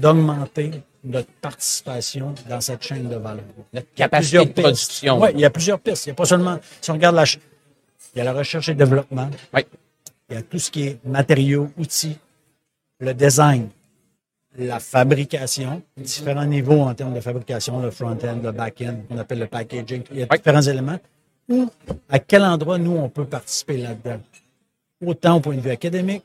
[0.00, 0.70] d'augmenter
[1.04, 3.44] notre participation dans cette chaîne de valeur?
[3.72, 5.20] Notre capacité de production.
[5.20, 6.06] Oui, il y a plusieurs pistes.
[6.06, 7.40] Il n'y a pas seulement, si on regarde la, ch-
[8.14, 9.62] il y a la recherche et développement, Oui.
[10.30, 12.16] il y a tout ce qui est matériaux, outils,
[13.00, 13.68] le design,
[14.58, 19.46] la fabrication, différents niveaux en termes de fabrication, le front-end, le back-end, qu'on appelle le
[19.46, 20.02] packaging.
[20.12, 20.98] Il y a différents éléments.
[21.48, 21.68] Ou
[22.08, 24.20] à quel endroit nous, on peut participer là-dedans?
[25.04, 26.24] Autant au point de vue académique,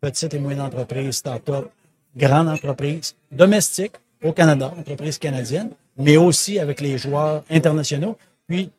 [0.00, 1.70] petites et moyennes entreprises, start-up,
[2.16, 8.16] grandes entreprises, domestiques au Canada, entreprises canadiennes, mais aussi avec les joueurs internationaux.
[8.46, 8.70] Puis,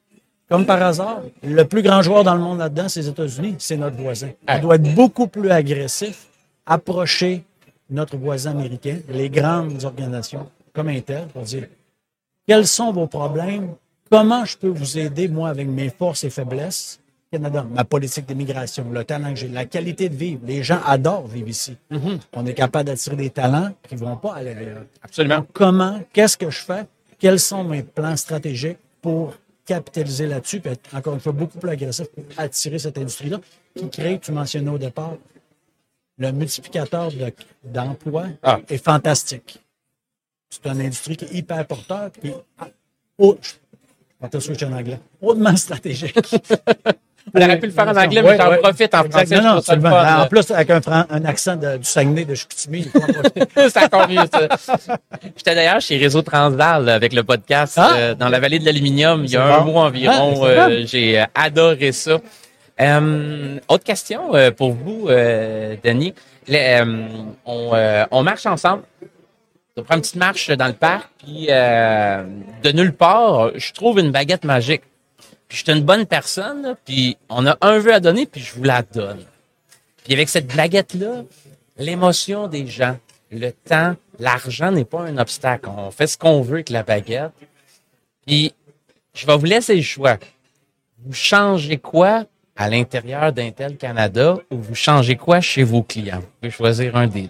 [0.49, 3.77] comme par hasard, le plus grand joueur dans le monde là-dedans, c'est les États-Unis, c'est
[3.77, 4.29] notre voisin.
[4.47, 6.27] On doit être beaucoup plus agressif,
[6.65, 7.43] approcher
[7.89, 11.67] notre voisin américain, les grandes organisations comme Intel, pour dire
[12.47, 13.75] quels sont vos problèmes,
[14.09, 16.99] comment je peux vous aider, moi, avec mes forces et faiblesses,
[17.33, 20.41] Canada, ma politique d'immigration, le talent que j'ai, la qualité de vivre.
[20.45, 21.75] Les gens adorent vivre ici.
[21.91, 22.19] Mm-hmm.
[22.33, 24.83] On est capable d'attirer des talents qui ne vont pas à l'ailleurs.
[25.01, 25.43] Absolument.
[25.51, 26.85] Comment, qu'est-ce que je fais,
[27.17, 29.33] quels sont mes plans stratégiques pour
[29.65, 33.39] capitaliser là-dessus, puis être encore une fois beaucoup plus agressif pour attirer cette industrie-là,
[33.75, 35.15] qui crée, tu mentionnais au départ,
[36.19, 38.59] le multiplicateur de- d'emplois Ah.
[38.69, 39.59] est fantastique.
[40.51, 42.31] C'est une industrie qui est hyper porteur, puis
[43.17, 43.53] haut- je
[44.21, 46.15] vais te switcher en anglais, hautement stratégique.
[47.33, 49.39] On aurait pu le faire en anglais, mais j'en profite en français.
[49.39, 52.87] Non, non, En plus, avec un, accent du Saguenay, de Chicoutimi,
[53.55, 54.87] c'est encore mieux, ça.
[55.37, 57.93] J'étais d'ailleurs chez Réseau Transval là, avec le podcast Ah!
[57.95, 60.43] euh, dans la vallée de l'aluminium il y a un mois environ.
[60.43, 60.85] Ah, c'est euh.
[60.85, 62.17] J'ai euh, adoré ça.
[62.81, 66.13] Euh, autre question pour vous, Denis.
[67.45, 68.83] On marche ensemble.
[69.75, 72.23] On prend une petite marche dans le parc, puis euh,
[72.61, 74.83] de nulle part, je trouve une baguette magique.
[75.53, 78.41] Puis je suis une bonne personne, là, puis on a un vœu à donner, puis
[78.41, 79.23] je vous la donne.
[80.03, 81.25] Puis avec cette baguette-là,
[81.77, 82.97] l'émotion des gens,
[83.29, 85.69] le temps, l'argent n'est pas un obstacle.
[85.69, 87.33] On fait ce qu'on veut avec la baguette.
[88.25, 88.51] Puis
[89.13, 90.17] je vais vous laisser le choix.
[91.05, 96.21] Vous changez quoi à l'intérieur d'Intel Canada ou vous changez quoi chez vos clients?
[96.21, 97.29] Vous pouvez choisir un des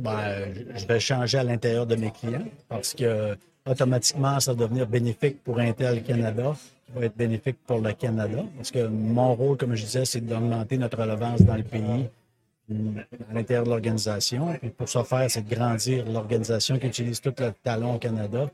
[0.00, 3.36] Ben, je vais changer à l'intérieur de mes clients parce que
[3.68, 8.44] automatiquement, ça va devenir bénéfique pour Intel Canada, qui va être bénéfique pour le Canada.
[8.56, 12.08] Parce que mon rôle, comme je disais, c'est d'augmenter notre relevance dans le pays,
[12.70, 14.54] à l'intérieur de l'organisation.
[14.62, 18.50] Et pour ce faire, c'est de grandir l'organisation qui utilise tout le talent au Canada,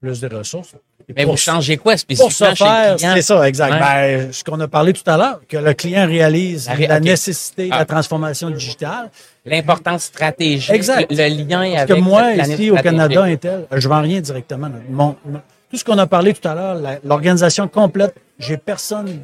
[0.00, 0.74] plus de ressources.
[1.08, 3.12] Et Mais pour vous changez quoi pour spécifiquement ce faire, client?
[3.14, 3.72] c'est ça, exact.
[3.72, 3.78] Ouais.
[3.78, 7.72] Ben, ce qu'on a parlé tout à l'heure, que le client réalise La nécessité de
[7.72, 7.78] Ah.
[7.78, 9.10] la transformation digitale.
[9.44, 11.10] L'importance stratégique, Exact.
[11.10, 12.76] le, le lien Parce avec que moi, cette ici, au.
[12.76, 14.70] Canada, Intel, je vends rien directement.
[14.90, 19.20] Mon- mon- tout ce qu'on a parlé tout à l'heure, l'organisation complète, j'ai personne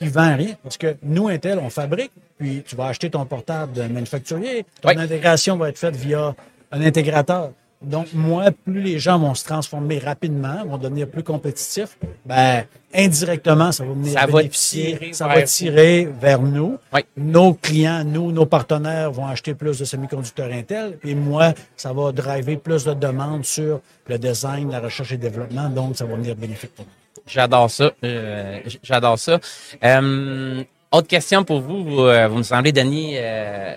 [0.00, 0.54] qui vend rien.
[0.62, 4.88] Parce que nous, Intel, on fabrique, puis tu vas acheter ton portable de manufacturier, ton
[4.88, 4.96] Oui.
[4.98, 6.34] intégration va être faite via
[6.72, 7.50] un intégrateur.
[7.82, 13.72] Donc, moi, plus les gens vont se transformer rapidement, vont devenir plus compétitifs, ben, indirectement,
[13.72, 16.78] ça va venir Ça va bénéficier, tirer ça vers va tirer vers nous.
[16.92, 17.00] Oui.
[17.16, 20.98] Nos clients, nous, nos partenaires vont acheter plus de semi-conducteurs Intel.
[21.04, 25.68] Et moi, ça va driver plus de demandes sur le design, la recherche et développement.
[25.68, 26.90] Donc, ça va venir bénéfique pour nous.
[27.26, 27.90] J'adore ça.
[28.02, 29.38] euh, J'adore ça.
[29.82, 30.62] Euh,
[30.94, 31.84] autre question pour vous.
[31.84, 33.74] Vous, euh, vous me semblez, Denis, euh,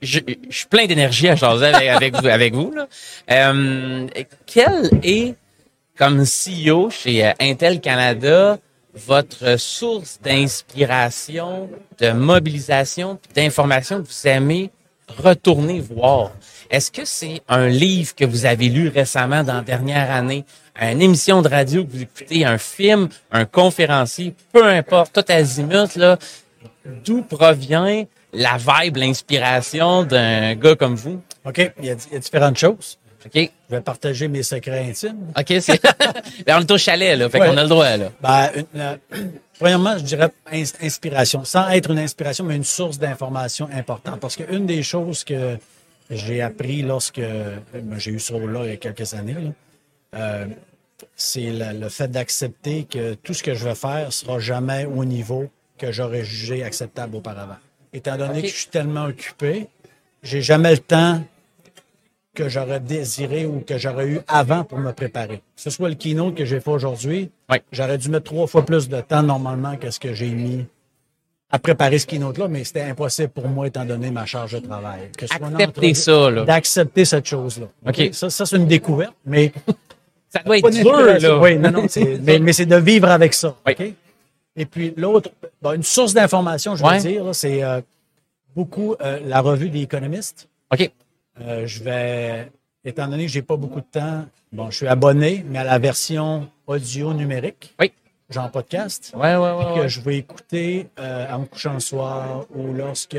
[0.00, 2.26] je suis plein d'énergie à jaser avec, avec vous.
[2.26, 2.86] Avec vous là.
[3.30, 4.06] Euh,
[4.46, 5.34] quel est,
[5.96, 8.58] comme CEO chez euh, Intel Canada,
[8.94, 14.70] votre source d'inspiration, de mobilisation, d'information que vous aimez
[15.18, 16.30] retourner voir?
[16.70, 20.44] Est-ce que c'est un livre que vous avez lu récemment dans la dernière année,
[20.80, 25.94] une émission de radio que vous écoutez, un film, un conférencier, peu importe, tout azimut,
[25.96, 26.18] là,
[27.04, 31.20] d'où provient la vibe, l'inspiration d'un gars comme vous?
[31.44, 31.72] OK?
[31.78, 32.98] Il y, a, il y a différentes choses.
[33.26, 33.50] OK?
[33.70, 35.32] Je vais partager mes secrets intimes.
[35.38, 35.80] OK, c'est.
[36.46, 37.28] ben, on est au chalet, là.
[37.30, 37.48] Fait Ouais.
[37.48, 38.10] qu'on a le droit, là.
[38.20, 38.96] Ben, une- euh,
[39.58, 44.20] premièrement, je dirais ins- inspiration, sans être une inspiration, mais une source d'information importante.
[44.20, 45.56] Parce qu'une des choses que
[46.10, 49.36] j'ai appris lorsque ben, j'ai eu ce rôle-là il y a quelques années,
[50.14, 50.44] euh,
[51.16, 55.04] c'est le, le fait d'accepter que tout ce que je vais faire sera jamais au
[55.06, 57.56] niveau que j'aurais jugé acceptable auparavant.
[57.92, 59.68] Étant donné que je suis tellement occupé,
[60.22, 61.22] j'ai jamais le temps
[62.34, 65.36] que j'aurais désiré ou que j'aurais eu avant pour me préparer.
[65.38, 67.58] Que ce soit le keynote que j'ai fait aujourd'hui, Oui.
[67.70, 70.66] j'aurais dû mettre trois fois plus de temps normalement que ce que j'ai mis
[71.50, 75.10] à préparer ce keynote-là, mais c'était impossible pour moi étant donné ma charge de travail.
[75.16, 76.32] Que ce Accepter ça.
[76.44, 77.66] D'accepter cette chose-là.
[77.86, 78.08] OK?
[78.12, 79.52] Ça, ça c'est une découverte, mais
[80.30, 81.38] Ça doit être dur, là.
[81.38, 83.54] Oui, non, non, c'est- mais, mais c'est de vivre avec ça.
[83.64, 83.72] Oui.
[83.78, 83.92] OK?
[84.56, 86.98] Et puis l'autre, bon, une source d'information, je veux Ouais.
[87.00, 87.80] dire, là, c'est euh,
[88.54, 90.48] beaucoup euh, la revue des économistes.
[90.72, 90.90] OK.
[91.40, 92.52] Euh, je vais,
[92.84, 95.78] étant donné que j'ai pas beaucoup de temps, bon, je suis abonné, mais à la
[95.78, 97.92] version audio numérique, Oui.
[98.30, 99.74] genre podcast, Ouais, ouais, ouais.
[99.74, 99.88] que ouais.
[99.88, 103.16] je vais écouter en me couchant le soir ou lorsque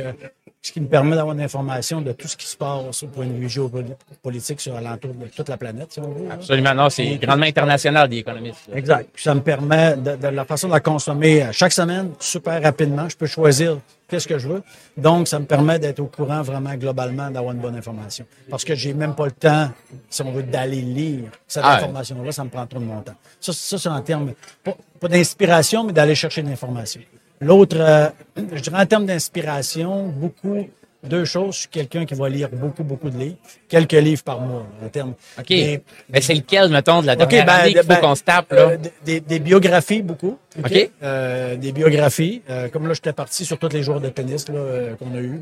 [0.66, 3.28] ce qui me permet d'avoir une information de tout ce qui se passe au point
[3.28, 6.32] de vue géopolitique sur l'entour de toute la planète, si on veut.
[6.32, 8.68] Absolument, non, c'est grandement international des économistes.
[8.74, 9.08] Exact.
[9.14, 13.08] Puis ça me permet de, la façon de la consommer chaque semaine, super rapidement.
[13.08, 13.78] Je peux choisir
[14.10, 14.64] qu'est-ce que je veux.
[14.98, 18.26] Donc, ça me permet d'être au courant vraiment globalement, d'avoir une bonne information.
[18.50, 19.70] Parce que j'ai même pas le temps,
[20.10, 23.16] si on veut, d'aller lire cette ah information-là, ça me prend trop de mon temps.
[23.40, 27.02] Ça, ça c'est en termes, pas, pas d'inspiration, mais d'aller chercher de l'information.
[27.42, 28.10] L'autre, euh,
[28.54, 30.68] je dirais en termes d'inspiration, beaucoup,
[31.04, 31.56] deux choses.
[31.56, 33.36] Je suis quelqu'un qui va lire beaucoup, beaucoup de livres.
[33.68, 35.14] Quelques livres par mois, en termes.
[35.38, 35.50] OK.
[35.50, 38.70] Mais c'est lequel, mettons, de la dernière ben, qu'il faut ben, qu'on se tape, là?
[38.70, 40.38] Euh, des, des, biographies, beaucoup.
[40.58, 40.90] OK.
[41.04, 42.42] Euh, des biographies.
[42.72, 45.42] comme là, j'étais parti sur tous les joueurs de tennis qu'on a eu.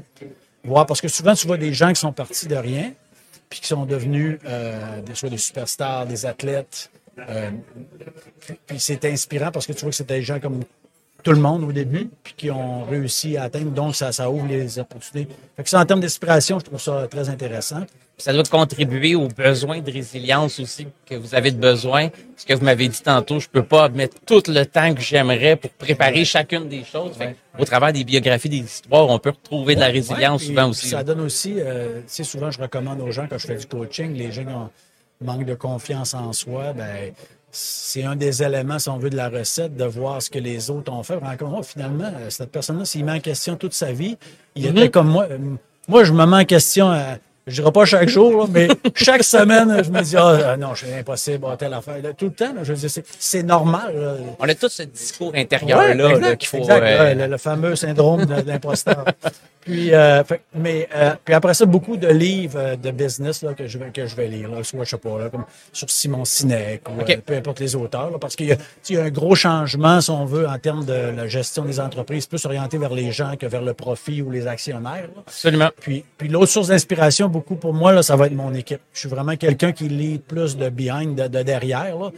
[0.64, 2.92] Voir, parce que souvent, tu vois des gens qui sont partis de rien,
[3.50, 4.40] puis qui sont devenus
[5.06, 6.90] des, soit des superstars, des athlètes.
[8.66, 10.62] puis c'est inspirant parce que tu vois que c'était des gens comme
[11.24, 13.72] tout le monde au début, puis qui ont réussi à atteindre.
[13.72, 15.34] Donc, ça, ça ouvre les opportunités.
[15.56, 17.86] Fait que ça, en termes d'inspiration, je trouve ça très intéressant.
[18.18, 22.10] Ça doit contribuer aux besoins de résilience aussi que vous avez de besoin.
[22.38, 25.56] Ce que vous m'avez dit tantôt, je peux pas mettre tout le temps que j'aimerais
[25.56, 27.14] pour préparer chacune des choses.
[27.58, 30.90] au travers des biographies, des histoires, on peut retrouver de la résilience souvent aussi.
[30.90, 34.32] Ça donne aussi, euh, souvent je recommande aux gens quand je fais du coaching, les
[34.32, 34.70] gens ont
[35.26, 37.14] manque de confiance en soi, ben
[37.56, 40.72] c'est un des éléments, si on veut, de la recette, de voir ce que les
[40.72, 41.20] autres ont fait.
[41.24, 44.18] Encore finalement, euh, cette personne-là, s'il met en question toute sa vie,
[44.56, 44.90] il était mhm.
[44.90, 45.28] comme moi.
[45.30, 45.38] Euh,
[45.88, 47.14] moi, je me mets en question, euh,
[47.46, 51.46] je dirais pas chaque jour, mais chaque semaine, je me dis, ah non, c'est impossible,
[51.60, 51.98] telle affaire.
[52.18, 54.18] tout le temps, je veux c'est normal.
[54.40, 56.58] On a tous ce discours intérieur-là qu'il faut.
[56.58, 59.06] Exact, le, fameux syndrome de l'imposteur.
[59.64, 60.24] Puis, euh,
[60.54, 63.92] mais euh, puis après ça, beaucoup de livres euh, de business là, que, je vais,
[63.92, 67.00] que je vais lire, là, soit, je sais pas, là, comme sur Simon Sinek ou
[67.00, 70.10] euh, peu importe les auteurs, là, parce qu'il y, y a un gros changement, si
[70.10, 73.46] on veut, en termes de la gestion des entreprises, plus orienté vers les gens que
[73.46, 75.08] vers le profit ou les actionnaires.
[75.16, 75.24] Là.
[75.28, 75.70] Absolument.
[75.80, 78.82] Puis, puis l'autre source d'inspiration, beaucoup pour moi, là, ça va être mon équipe.
[78.94, 81.98] Je suis vraiment quelqu'un qui lit plus de behind, de, de derrière.
[81.98, 82.12] Là.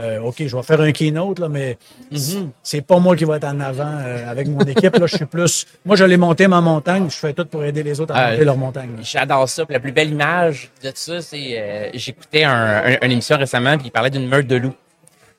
[0.00, 1.76] Euh, OK, je vais faire un keynote, là, mais
[2.10, 2.50] mhm.
[2.62, 4.96] c'est pas moi qui vais être en avant euh, avec mon équipe.
[4.96, 5.66] Là, je suis plus.
[5.84, 8.44] Moi, je l'ai monté ma montagne, je fais tout pour aider les autres à monter
[8.44, 8.90] leur montagne.
[9.02, 9.64] J'adore ça.
[9.68, 13.90] la plus belle image de ça, c'est euh, j'écoutais un, une émission récemment, puis il
[13.90, 14.74] parlait d'une meute de loups.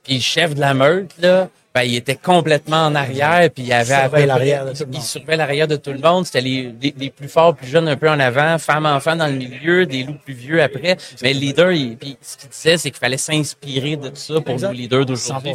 [0.03, 3.73] Puis le chef de la meute, là, ben, il était complètement en arrière, puis il
[3.73, 4.95] avait surveille l'arrière de tout le monde.
[4.95, 6.25] Il surveillait l'arrière de tout le monde.
[6.25, 9.33] C'était les, les, plus forts, plus jeunes un peu en avant, femmes, enfants dans le
[9.33, 10.97] milieu, des loups plus vieux après.
[11.23, 14.39] Mais le leader, il, puis ce qu'il disait, c'est qu'il fallait s'inspirer de tout ça
[14.39, 15.53] pour le leader d'aujourd'hui.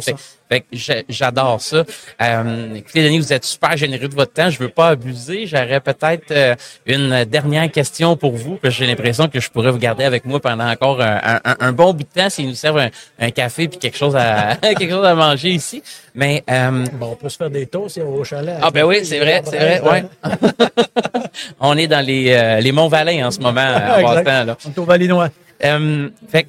[0.49, 0.65] Fait que
[1.09, 1.83] j'adore ça.
[2.21, 4.49] Euh, écoutez, Denis, vous êtes super généreux de votre temps.
[4.49, 5.45] Je veux pas abuser.
[5.45, 9.71] J'aurais peut-être euh, une dernière question pour vous, parce que j'ai l'impression que je pourrais
[9.71, 13.31] vous garder avec moi pendant encore un, bon bout de temps s'il nous servent un,
[13.31, 15.83] café puis quelque chose à quelque chose à manger ici.
[16.15, 18.57] Mais euh, bon, on peut se faire des toasts au chalet.
[18.61, 19.81] Ah ben oui, c'est vrai, c'est vrai.
[19.81, 20.03] Ouais.
[21.59, 24.57] on est dans les euh, les Monts Valais en ce moment à temps, là.
[24.65, 25.29] On est au Valinois.
[25.63, 26.47] Euh, fait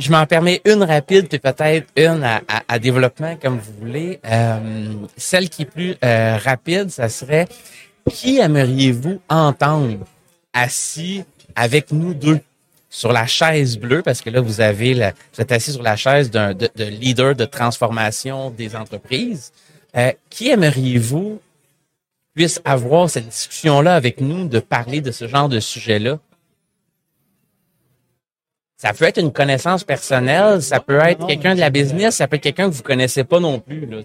[0.00, 4.18] je m'en permets une rapide, puis peut-être une à, développement, comme vous voulez.
[4.24, 7.46] Euh, celle qui est plus euh, rapide, ça serait
[8.10, 9.98] qui aimeriez-vous entendre
[10.52, 11.22] assis
[11.54, 12.40] avec nous deux
[12.88, 15.96] sur la chaise bleue, parce que là, vous avez la, vous êtes assis sur la
[15.96, 19.52] chaise d'un de, leader de transformation des entreprises.
[19.96, 21.40] Euh, qui aimeriez-vous
[22.34, 26.18] puisse avoir cette discussion-là avec nous, de parler de ce genre de sujet-là?
[28.80, 32.36] Ça peut être une connaissance personnelle, ça peut être quelqu'un de la business, ça peut
[32.36, 33.84] être quelqu'un que vous connaissez pas non plus.
[33.84, 33.98] Là,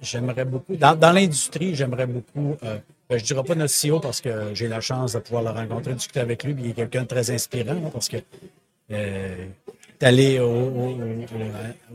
[0.00, 0.76] J'aimerais beaucoup.
[0.76, 2.56] Dans, l'industrie, j'aimerais beaucoup.
[2.64, 2.78] Euh,
[3.10, 5.92] ben, je dirais pas notre CEO parce que j'ai la chance de pouvoir le rencontrer,
[5.92, 6.56] discuter avec lui.
[6.58, 8.16] il est quelqu'un de très inspirant parce que
[8.92, 9.44] euh,
[10.00, 10.96] allé au,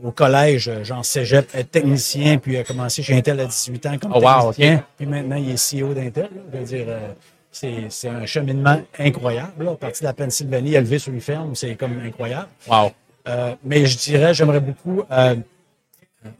[0.04, 4.12] au, collège, genre cégep, être technicien, puis a commencé chez Intel à 18 ans comme
[4.14, 4.84] oh, technicien.
[4.96, 6.28] Puis maintenant, il est CEO d'Intel.
[6.52, 7.12] Je veux dire, euh,
[7.50, 9.64] c'est un cheminement incroyable.
[9.64, 9.72] Là.
[9.72, 12.48] À partir de la Pennsylvanie, élevé sur une ferme, c'est comme incroyable.
[12.68, 12.92] Wow.
[13.28, 15.36] Euh, mais je dirais, j'aimerais beaucoup euh,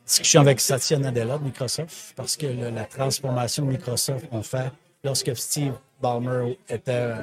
[0.07, 4.71] discussion avec Satya Nadella de Microsoft, parce que la transformation de Microsoft ont fait
[5.05, 7.15] lorsque Steve Ballmer était, euh,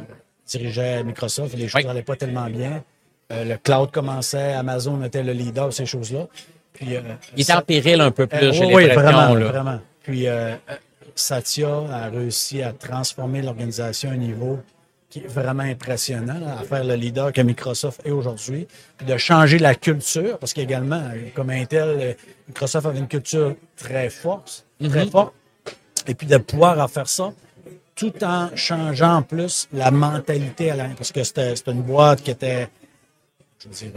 [0.46, 2.84] dirigeait Microsoft, les choses n'allaient pas tellement bien.
[3.32, 6.28] Euh, le cloud commençait, Amazon était le leader, ces choses-là.
[6.74, 6.96] Puis,
[7.36, 9.80] Il est en péril un peu plus, j'ai oui, vraiment, vraiment.
[10.04, 10.28] Puis
[11.20, 14.60] Satya a réussi à transformer l'organisation à un niveau
[15.10, 19.58] qui est vraiment impressionnant, à faire le leader que Microsoft est aujourd'hui, puis de changer
[19.58, 21.02] la culture, parce qu'également,
[21.34, 25.12] comme Intel, Microsoft avait une culture très forte, très mhm.
[25.12, 25.34] forte,
[26.08, 27.32] et puis de pouvoir en faire ça
[27.96, 32.70] tout en changeant en plus la mentalité à parce que c'était une boîte qui était,
[33.60, 33.92] je veux dire,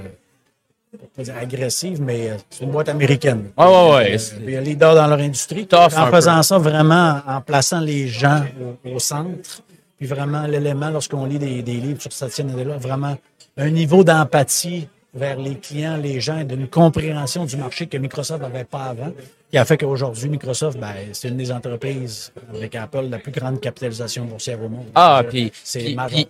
[1.17, 3.51] pas dire agressive, mais euh, c'est une boîte américaine.
[3.57, 4.19] Oui, oui, oui.
[4.43, 5.69] Il y a leader dans leur industrie.
[5.73, 8.45] en faisant ça vraiment, en plaçant les gens
[8.85, 9.63] au, centre,
[9.99, 13.17] Puis vraiment, l'élément, lorsqu'on lit des, des livres sur Satya Nadella, vraiment
[13.57, 18.43] un niveau d'empathie vers les clients, les gens, et d'une compréhension du marché que Microsoft
[18.43, 19.13] n'avait pas avant,
[19.51, 23.61] qui a fait qu'aujourd'hui, Microsoft, ben, c'est une des entreprises avec Apple la plus grande
[23.61, 24.87] capitalisation boursière au monde.
[24.95, 25.51] Ah, puis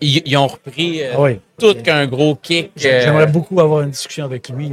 [0.00, 1.38] ils ont repris euh, Ah oui.
[1.58, 2.70] tout qu'un gros kick.
[2.84, 4.72] euh, J'aimerais beaucoup avoir une discussion avec lui.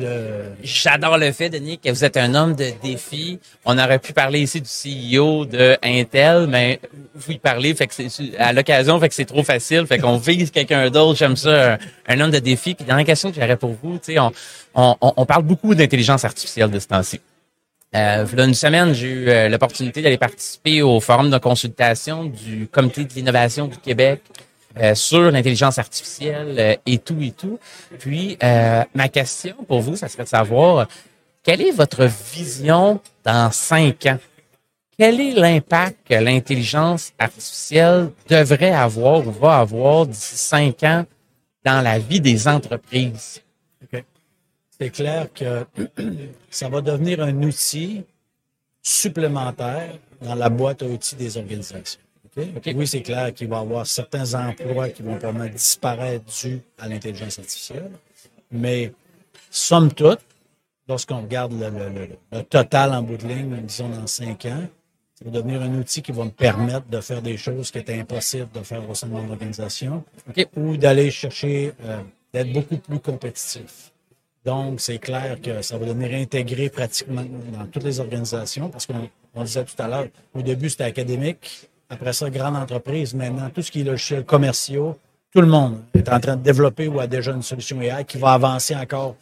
[0.64, 3.40] J'adore le fait, Denis, que vous êtes un homme de défi.
[3.66, 6.80] On aurait pu parler ici du CEO de Intel, mais
[7.16, 10.18] vous y parlez, fait que c'est à l'occasion, fait que c'est trop facile, fait qu'on
[10.18, 11.18] vise quelqu'un d'autre.
[11.20, 12.76] J'aime ça, un, un homme de défi.
[12.76, 14.32] Puis dernière question que j'aurais pour vous, tu sais, on,
[14.74, 17.20] on, on- on parle beaucoup d'intelligence artificielle de ce temps-ci.
[17.96, 23.06] Euh, une semaine, j'ai eu euh, l'opportunité d'aller participer au forum de consultation du Comité
[23.06, 24.22] de l'innovation du Québec
[24.80, 27.60] euh, sur l'intelligence artificielle euh, et tout et tout.
[27.98, 30.88] Puis, euh, ma question pour vous, ça serait de savoir,
[31.44, 34.20] quelle est votre vision dans cinq ans?
[35.00, 41.06] Quel est l'impact que l'intelligence artificielle devrait avoir ou va avoir d'ici cinq ans
[41.64, 43.42] dans la vie des entreprises?
[44.80, 45.66] C'est clair que
[46.50, 48.04] ça va devenir un outil
[48.82, 52.00] supplémentaire dans la boîte à outils des organisations.
[52.76, 56.88] Oui, c'est clair qu'il va y avoir certains emplois qui vont probablement disparaître dus à
[56.88, 57.92] l'intelligence artificielle,
[58.52, 58.94] mais
[59.50, 60.20] somme toute,
[60.88, 64.68] lorsqu'on regarde le, le- le- le total en bout de ligne, disons dans cinq ans,
[65.16, 68.00] ça va devenir un outil qui va me permettre de faire des choses qui étaient
[68.00, 70.04] impossibles de faire au sein de mon organisation
[70.56, 73.92] ou d'aller chercher, euh, d'être beaucoup plus compétitif.
[74.48, 77.22] Donc, c'est clair que ça va devenir intégré pratiquement
[77.54, 81.68] dans toutes les organisations parce qu'on on disait tout à l'heure, au début, c'était académique.
[81.90, 83.14] Après ça, grande entreprise.
[83.14, 84.98] Maintenant, tout ce qui est logiciels commerciaux,
[85.34, 88.18] tout le monde est en train de développer ou a déjà une solution AI qui
[88.20, 89.16] va avancer encore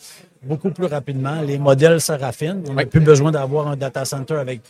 [0.43, 1.41] beaucoup plus rapidement.
[1.41, 2.61] Les modèles se raffinent.
[2.69, 2.85] On n'a Oui.
[2.87, 4.61] plus besoin d'avoir un data center avec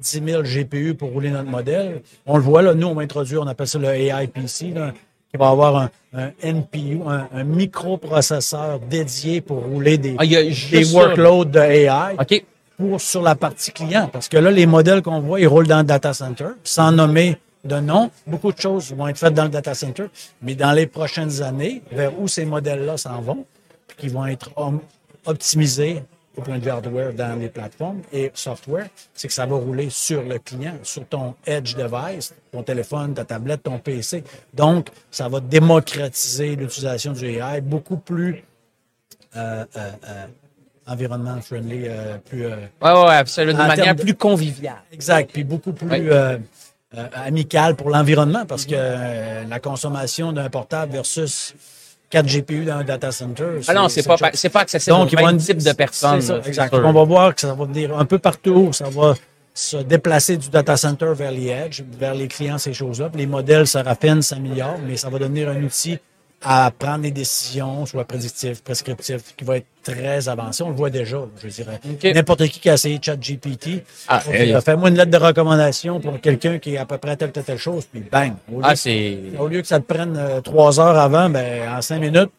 [0.00, 2.02] 10 000 GPU pour rouler notre modèle.
[2.26, 4.92] On le voit, là, nous, on va introduire, on appelle ça le AI PC, là,
[5.30, 10.84] qui va avoir un, un NPU, un, un microprocesseur dédié pour rouler des, Ah, des
[10.92, 12.16] workloads de AI
[12.78, 14.08] pour, sur la partie client.
[14.10, 17.36] Parce que là, les modèles qu'on voit, ils roulent dans le data center, sans nommer
[17.64, 18.10] de nom.
[18.26, 20.04] Beaucoup de choses vont être faites dans le data center,
[20.40, 23.44] mais dans les prochaines années, vers où ces modèles-là s'en vont,
[23.88, 24.50] puis qui vont être
[25.26, 26.02] optimisés
[26.38, 29.90] au point de vue hardware dans les plateformes et software, c'est que ça va rouler
[29.90, 34.22] sur le client, sur ton edge device, ton téléphone, ta tablette, ton PC.
[34.54, 38.44] Donc, ça va démocratiser l'utilisation du AI beaucoup plus
[39.36, 40.26] euh, euh, euh,
[40.86, 41.86] environnement friendly,
[42.24, 43.58] plus euh, Ouais, absolument.
[43.58, 44.82] En D'une manière de- plus conviviale.
[44.92, 46.08] Exact, puis beaucoup plus Oui.
[47.14, 51.54] amical pour l'environnement parce que la consommation d'un portable versus
[52.10, 53.60] 4 GPU dans un data center.
[53.66, 56.20] Ah non, c'est pas, c'est pas accessible Donc, au même type de personnes.
[56.20, 56.74] ça, exact.
[56.74, 59.14] On va voir que ça va venir un peu partout, ça va
[59.52, 63.10] se déplacer du data center vers les edge, vers les clients, ces choses-là.
[63.14, 65.98] Les modèles se raffinent, s'améliorent, mais ça va devenir un outil
[66.42, 70.62] à prendre des décisions, soit prédictives, prescriptives, qui va être très avancé.
[70.62, 71.80] On le voit déjà, je dirais.
[71.84, 72.04] OK.
[72.14, 76.58] N'importe qui qui a essayé ChatGPT, Ah, euh, fais-moi une lettre de recommandation pour quelqu'un
[76.58, 78.34] qui est à peu près telle, telle, telle chose, puis bang.
[78.52, 79.18] Au lieu, Ah, c'est.
[79.38, 82.30] au lieu que ça te prenne euh, trois heures avant, ben, en cinq minutes,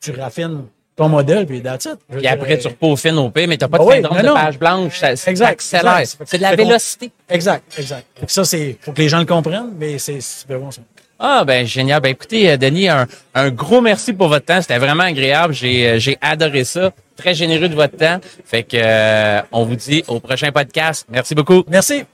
[0.00, 0.64] tu raffines
[0.96, 1.96] ton modèle, puis that's it.
[2.08, 4.58] Puis après, dirais- tu repaufines au P, mais t'as pas de Ah syndrome de page
[4.58, 4.98] blanche.
[5.00, 5.60] Ça, ça Exact.
[5.60, 7.10] C'est de la vélocité.
[7.28, 8.06] Exact, exact.
[8.24, 10.80] Que Ça, c'est, faut que les gens le comprennent, mais c'est super bon, ça.
[11.18, 12.00] Ah, ben, génial.
[12.00, 14.60] Ben, écoutez, euh, Denis, un, un gros merci pour votre temps.
[14.60, 15.54] C'était vraiment agréable.
[15.54, 16.92] J'ai, euh, j'ai adoré ça.
[17.16, 18.20] Très généreux de votre temps.
[18.44, 21.06] Fait que, euh, on vous dit au prochain podcast.
[21.08, 21.62] Merci beaucoup.
[21.68, 22.04] Merci.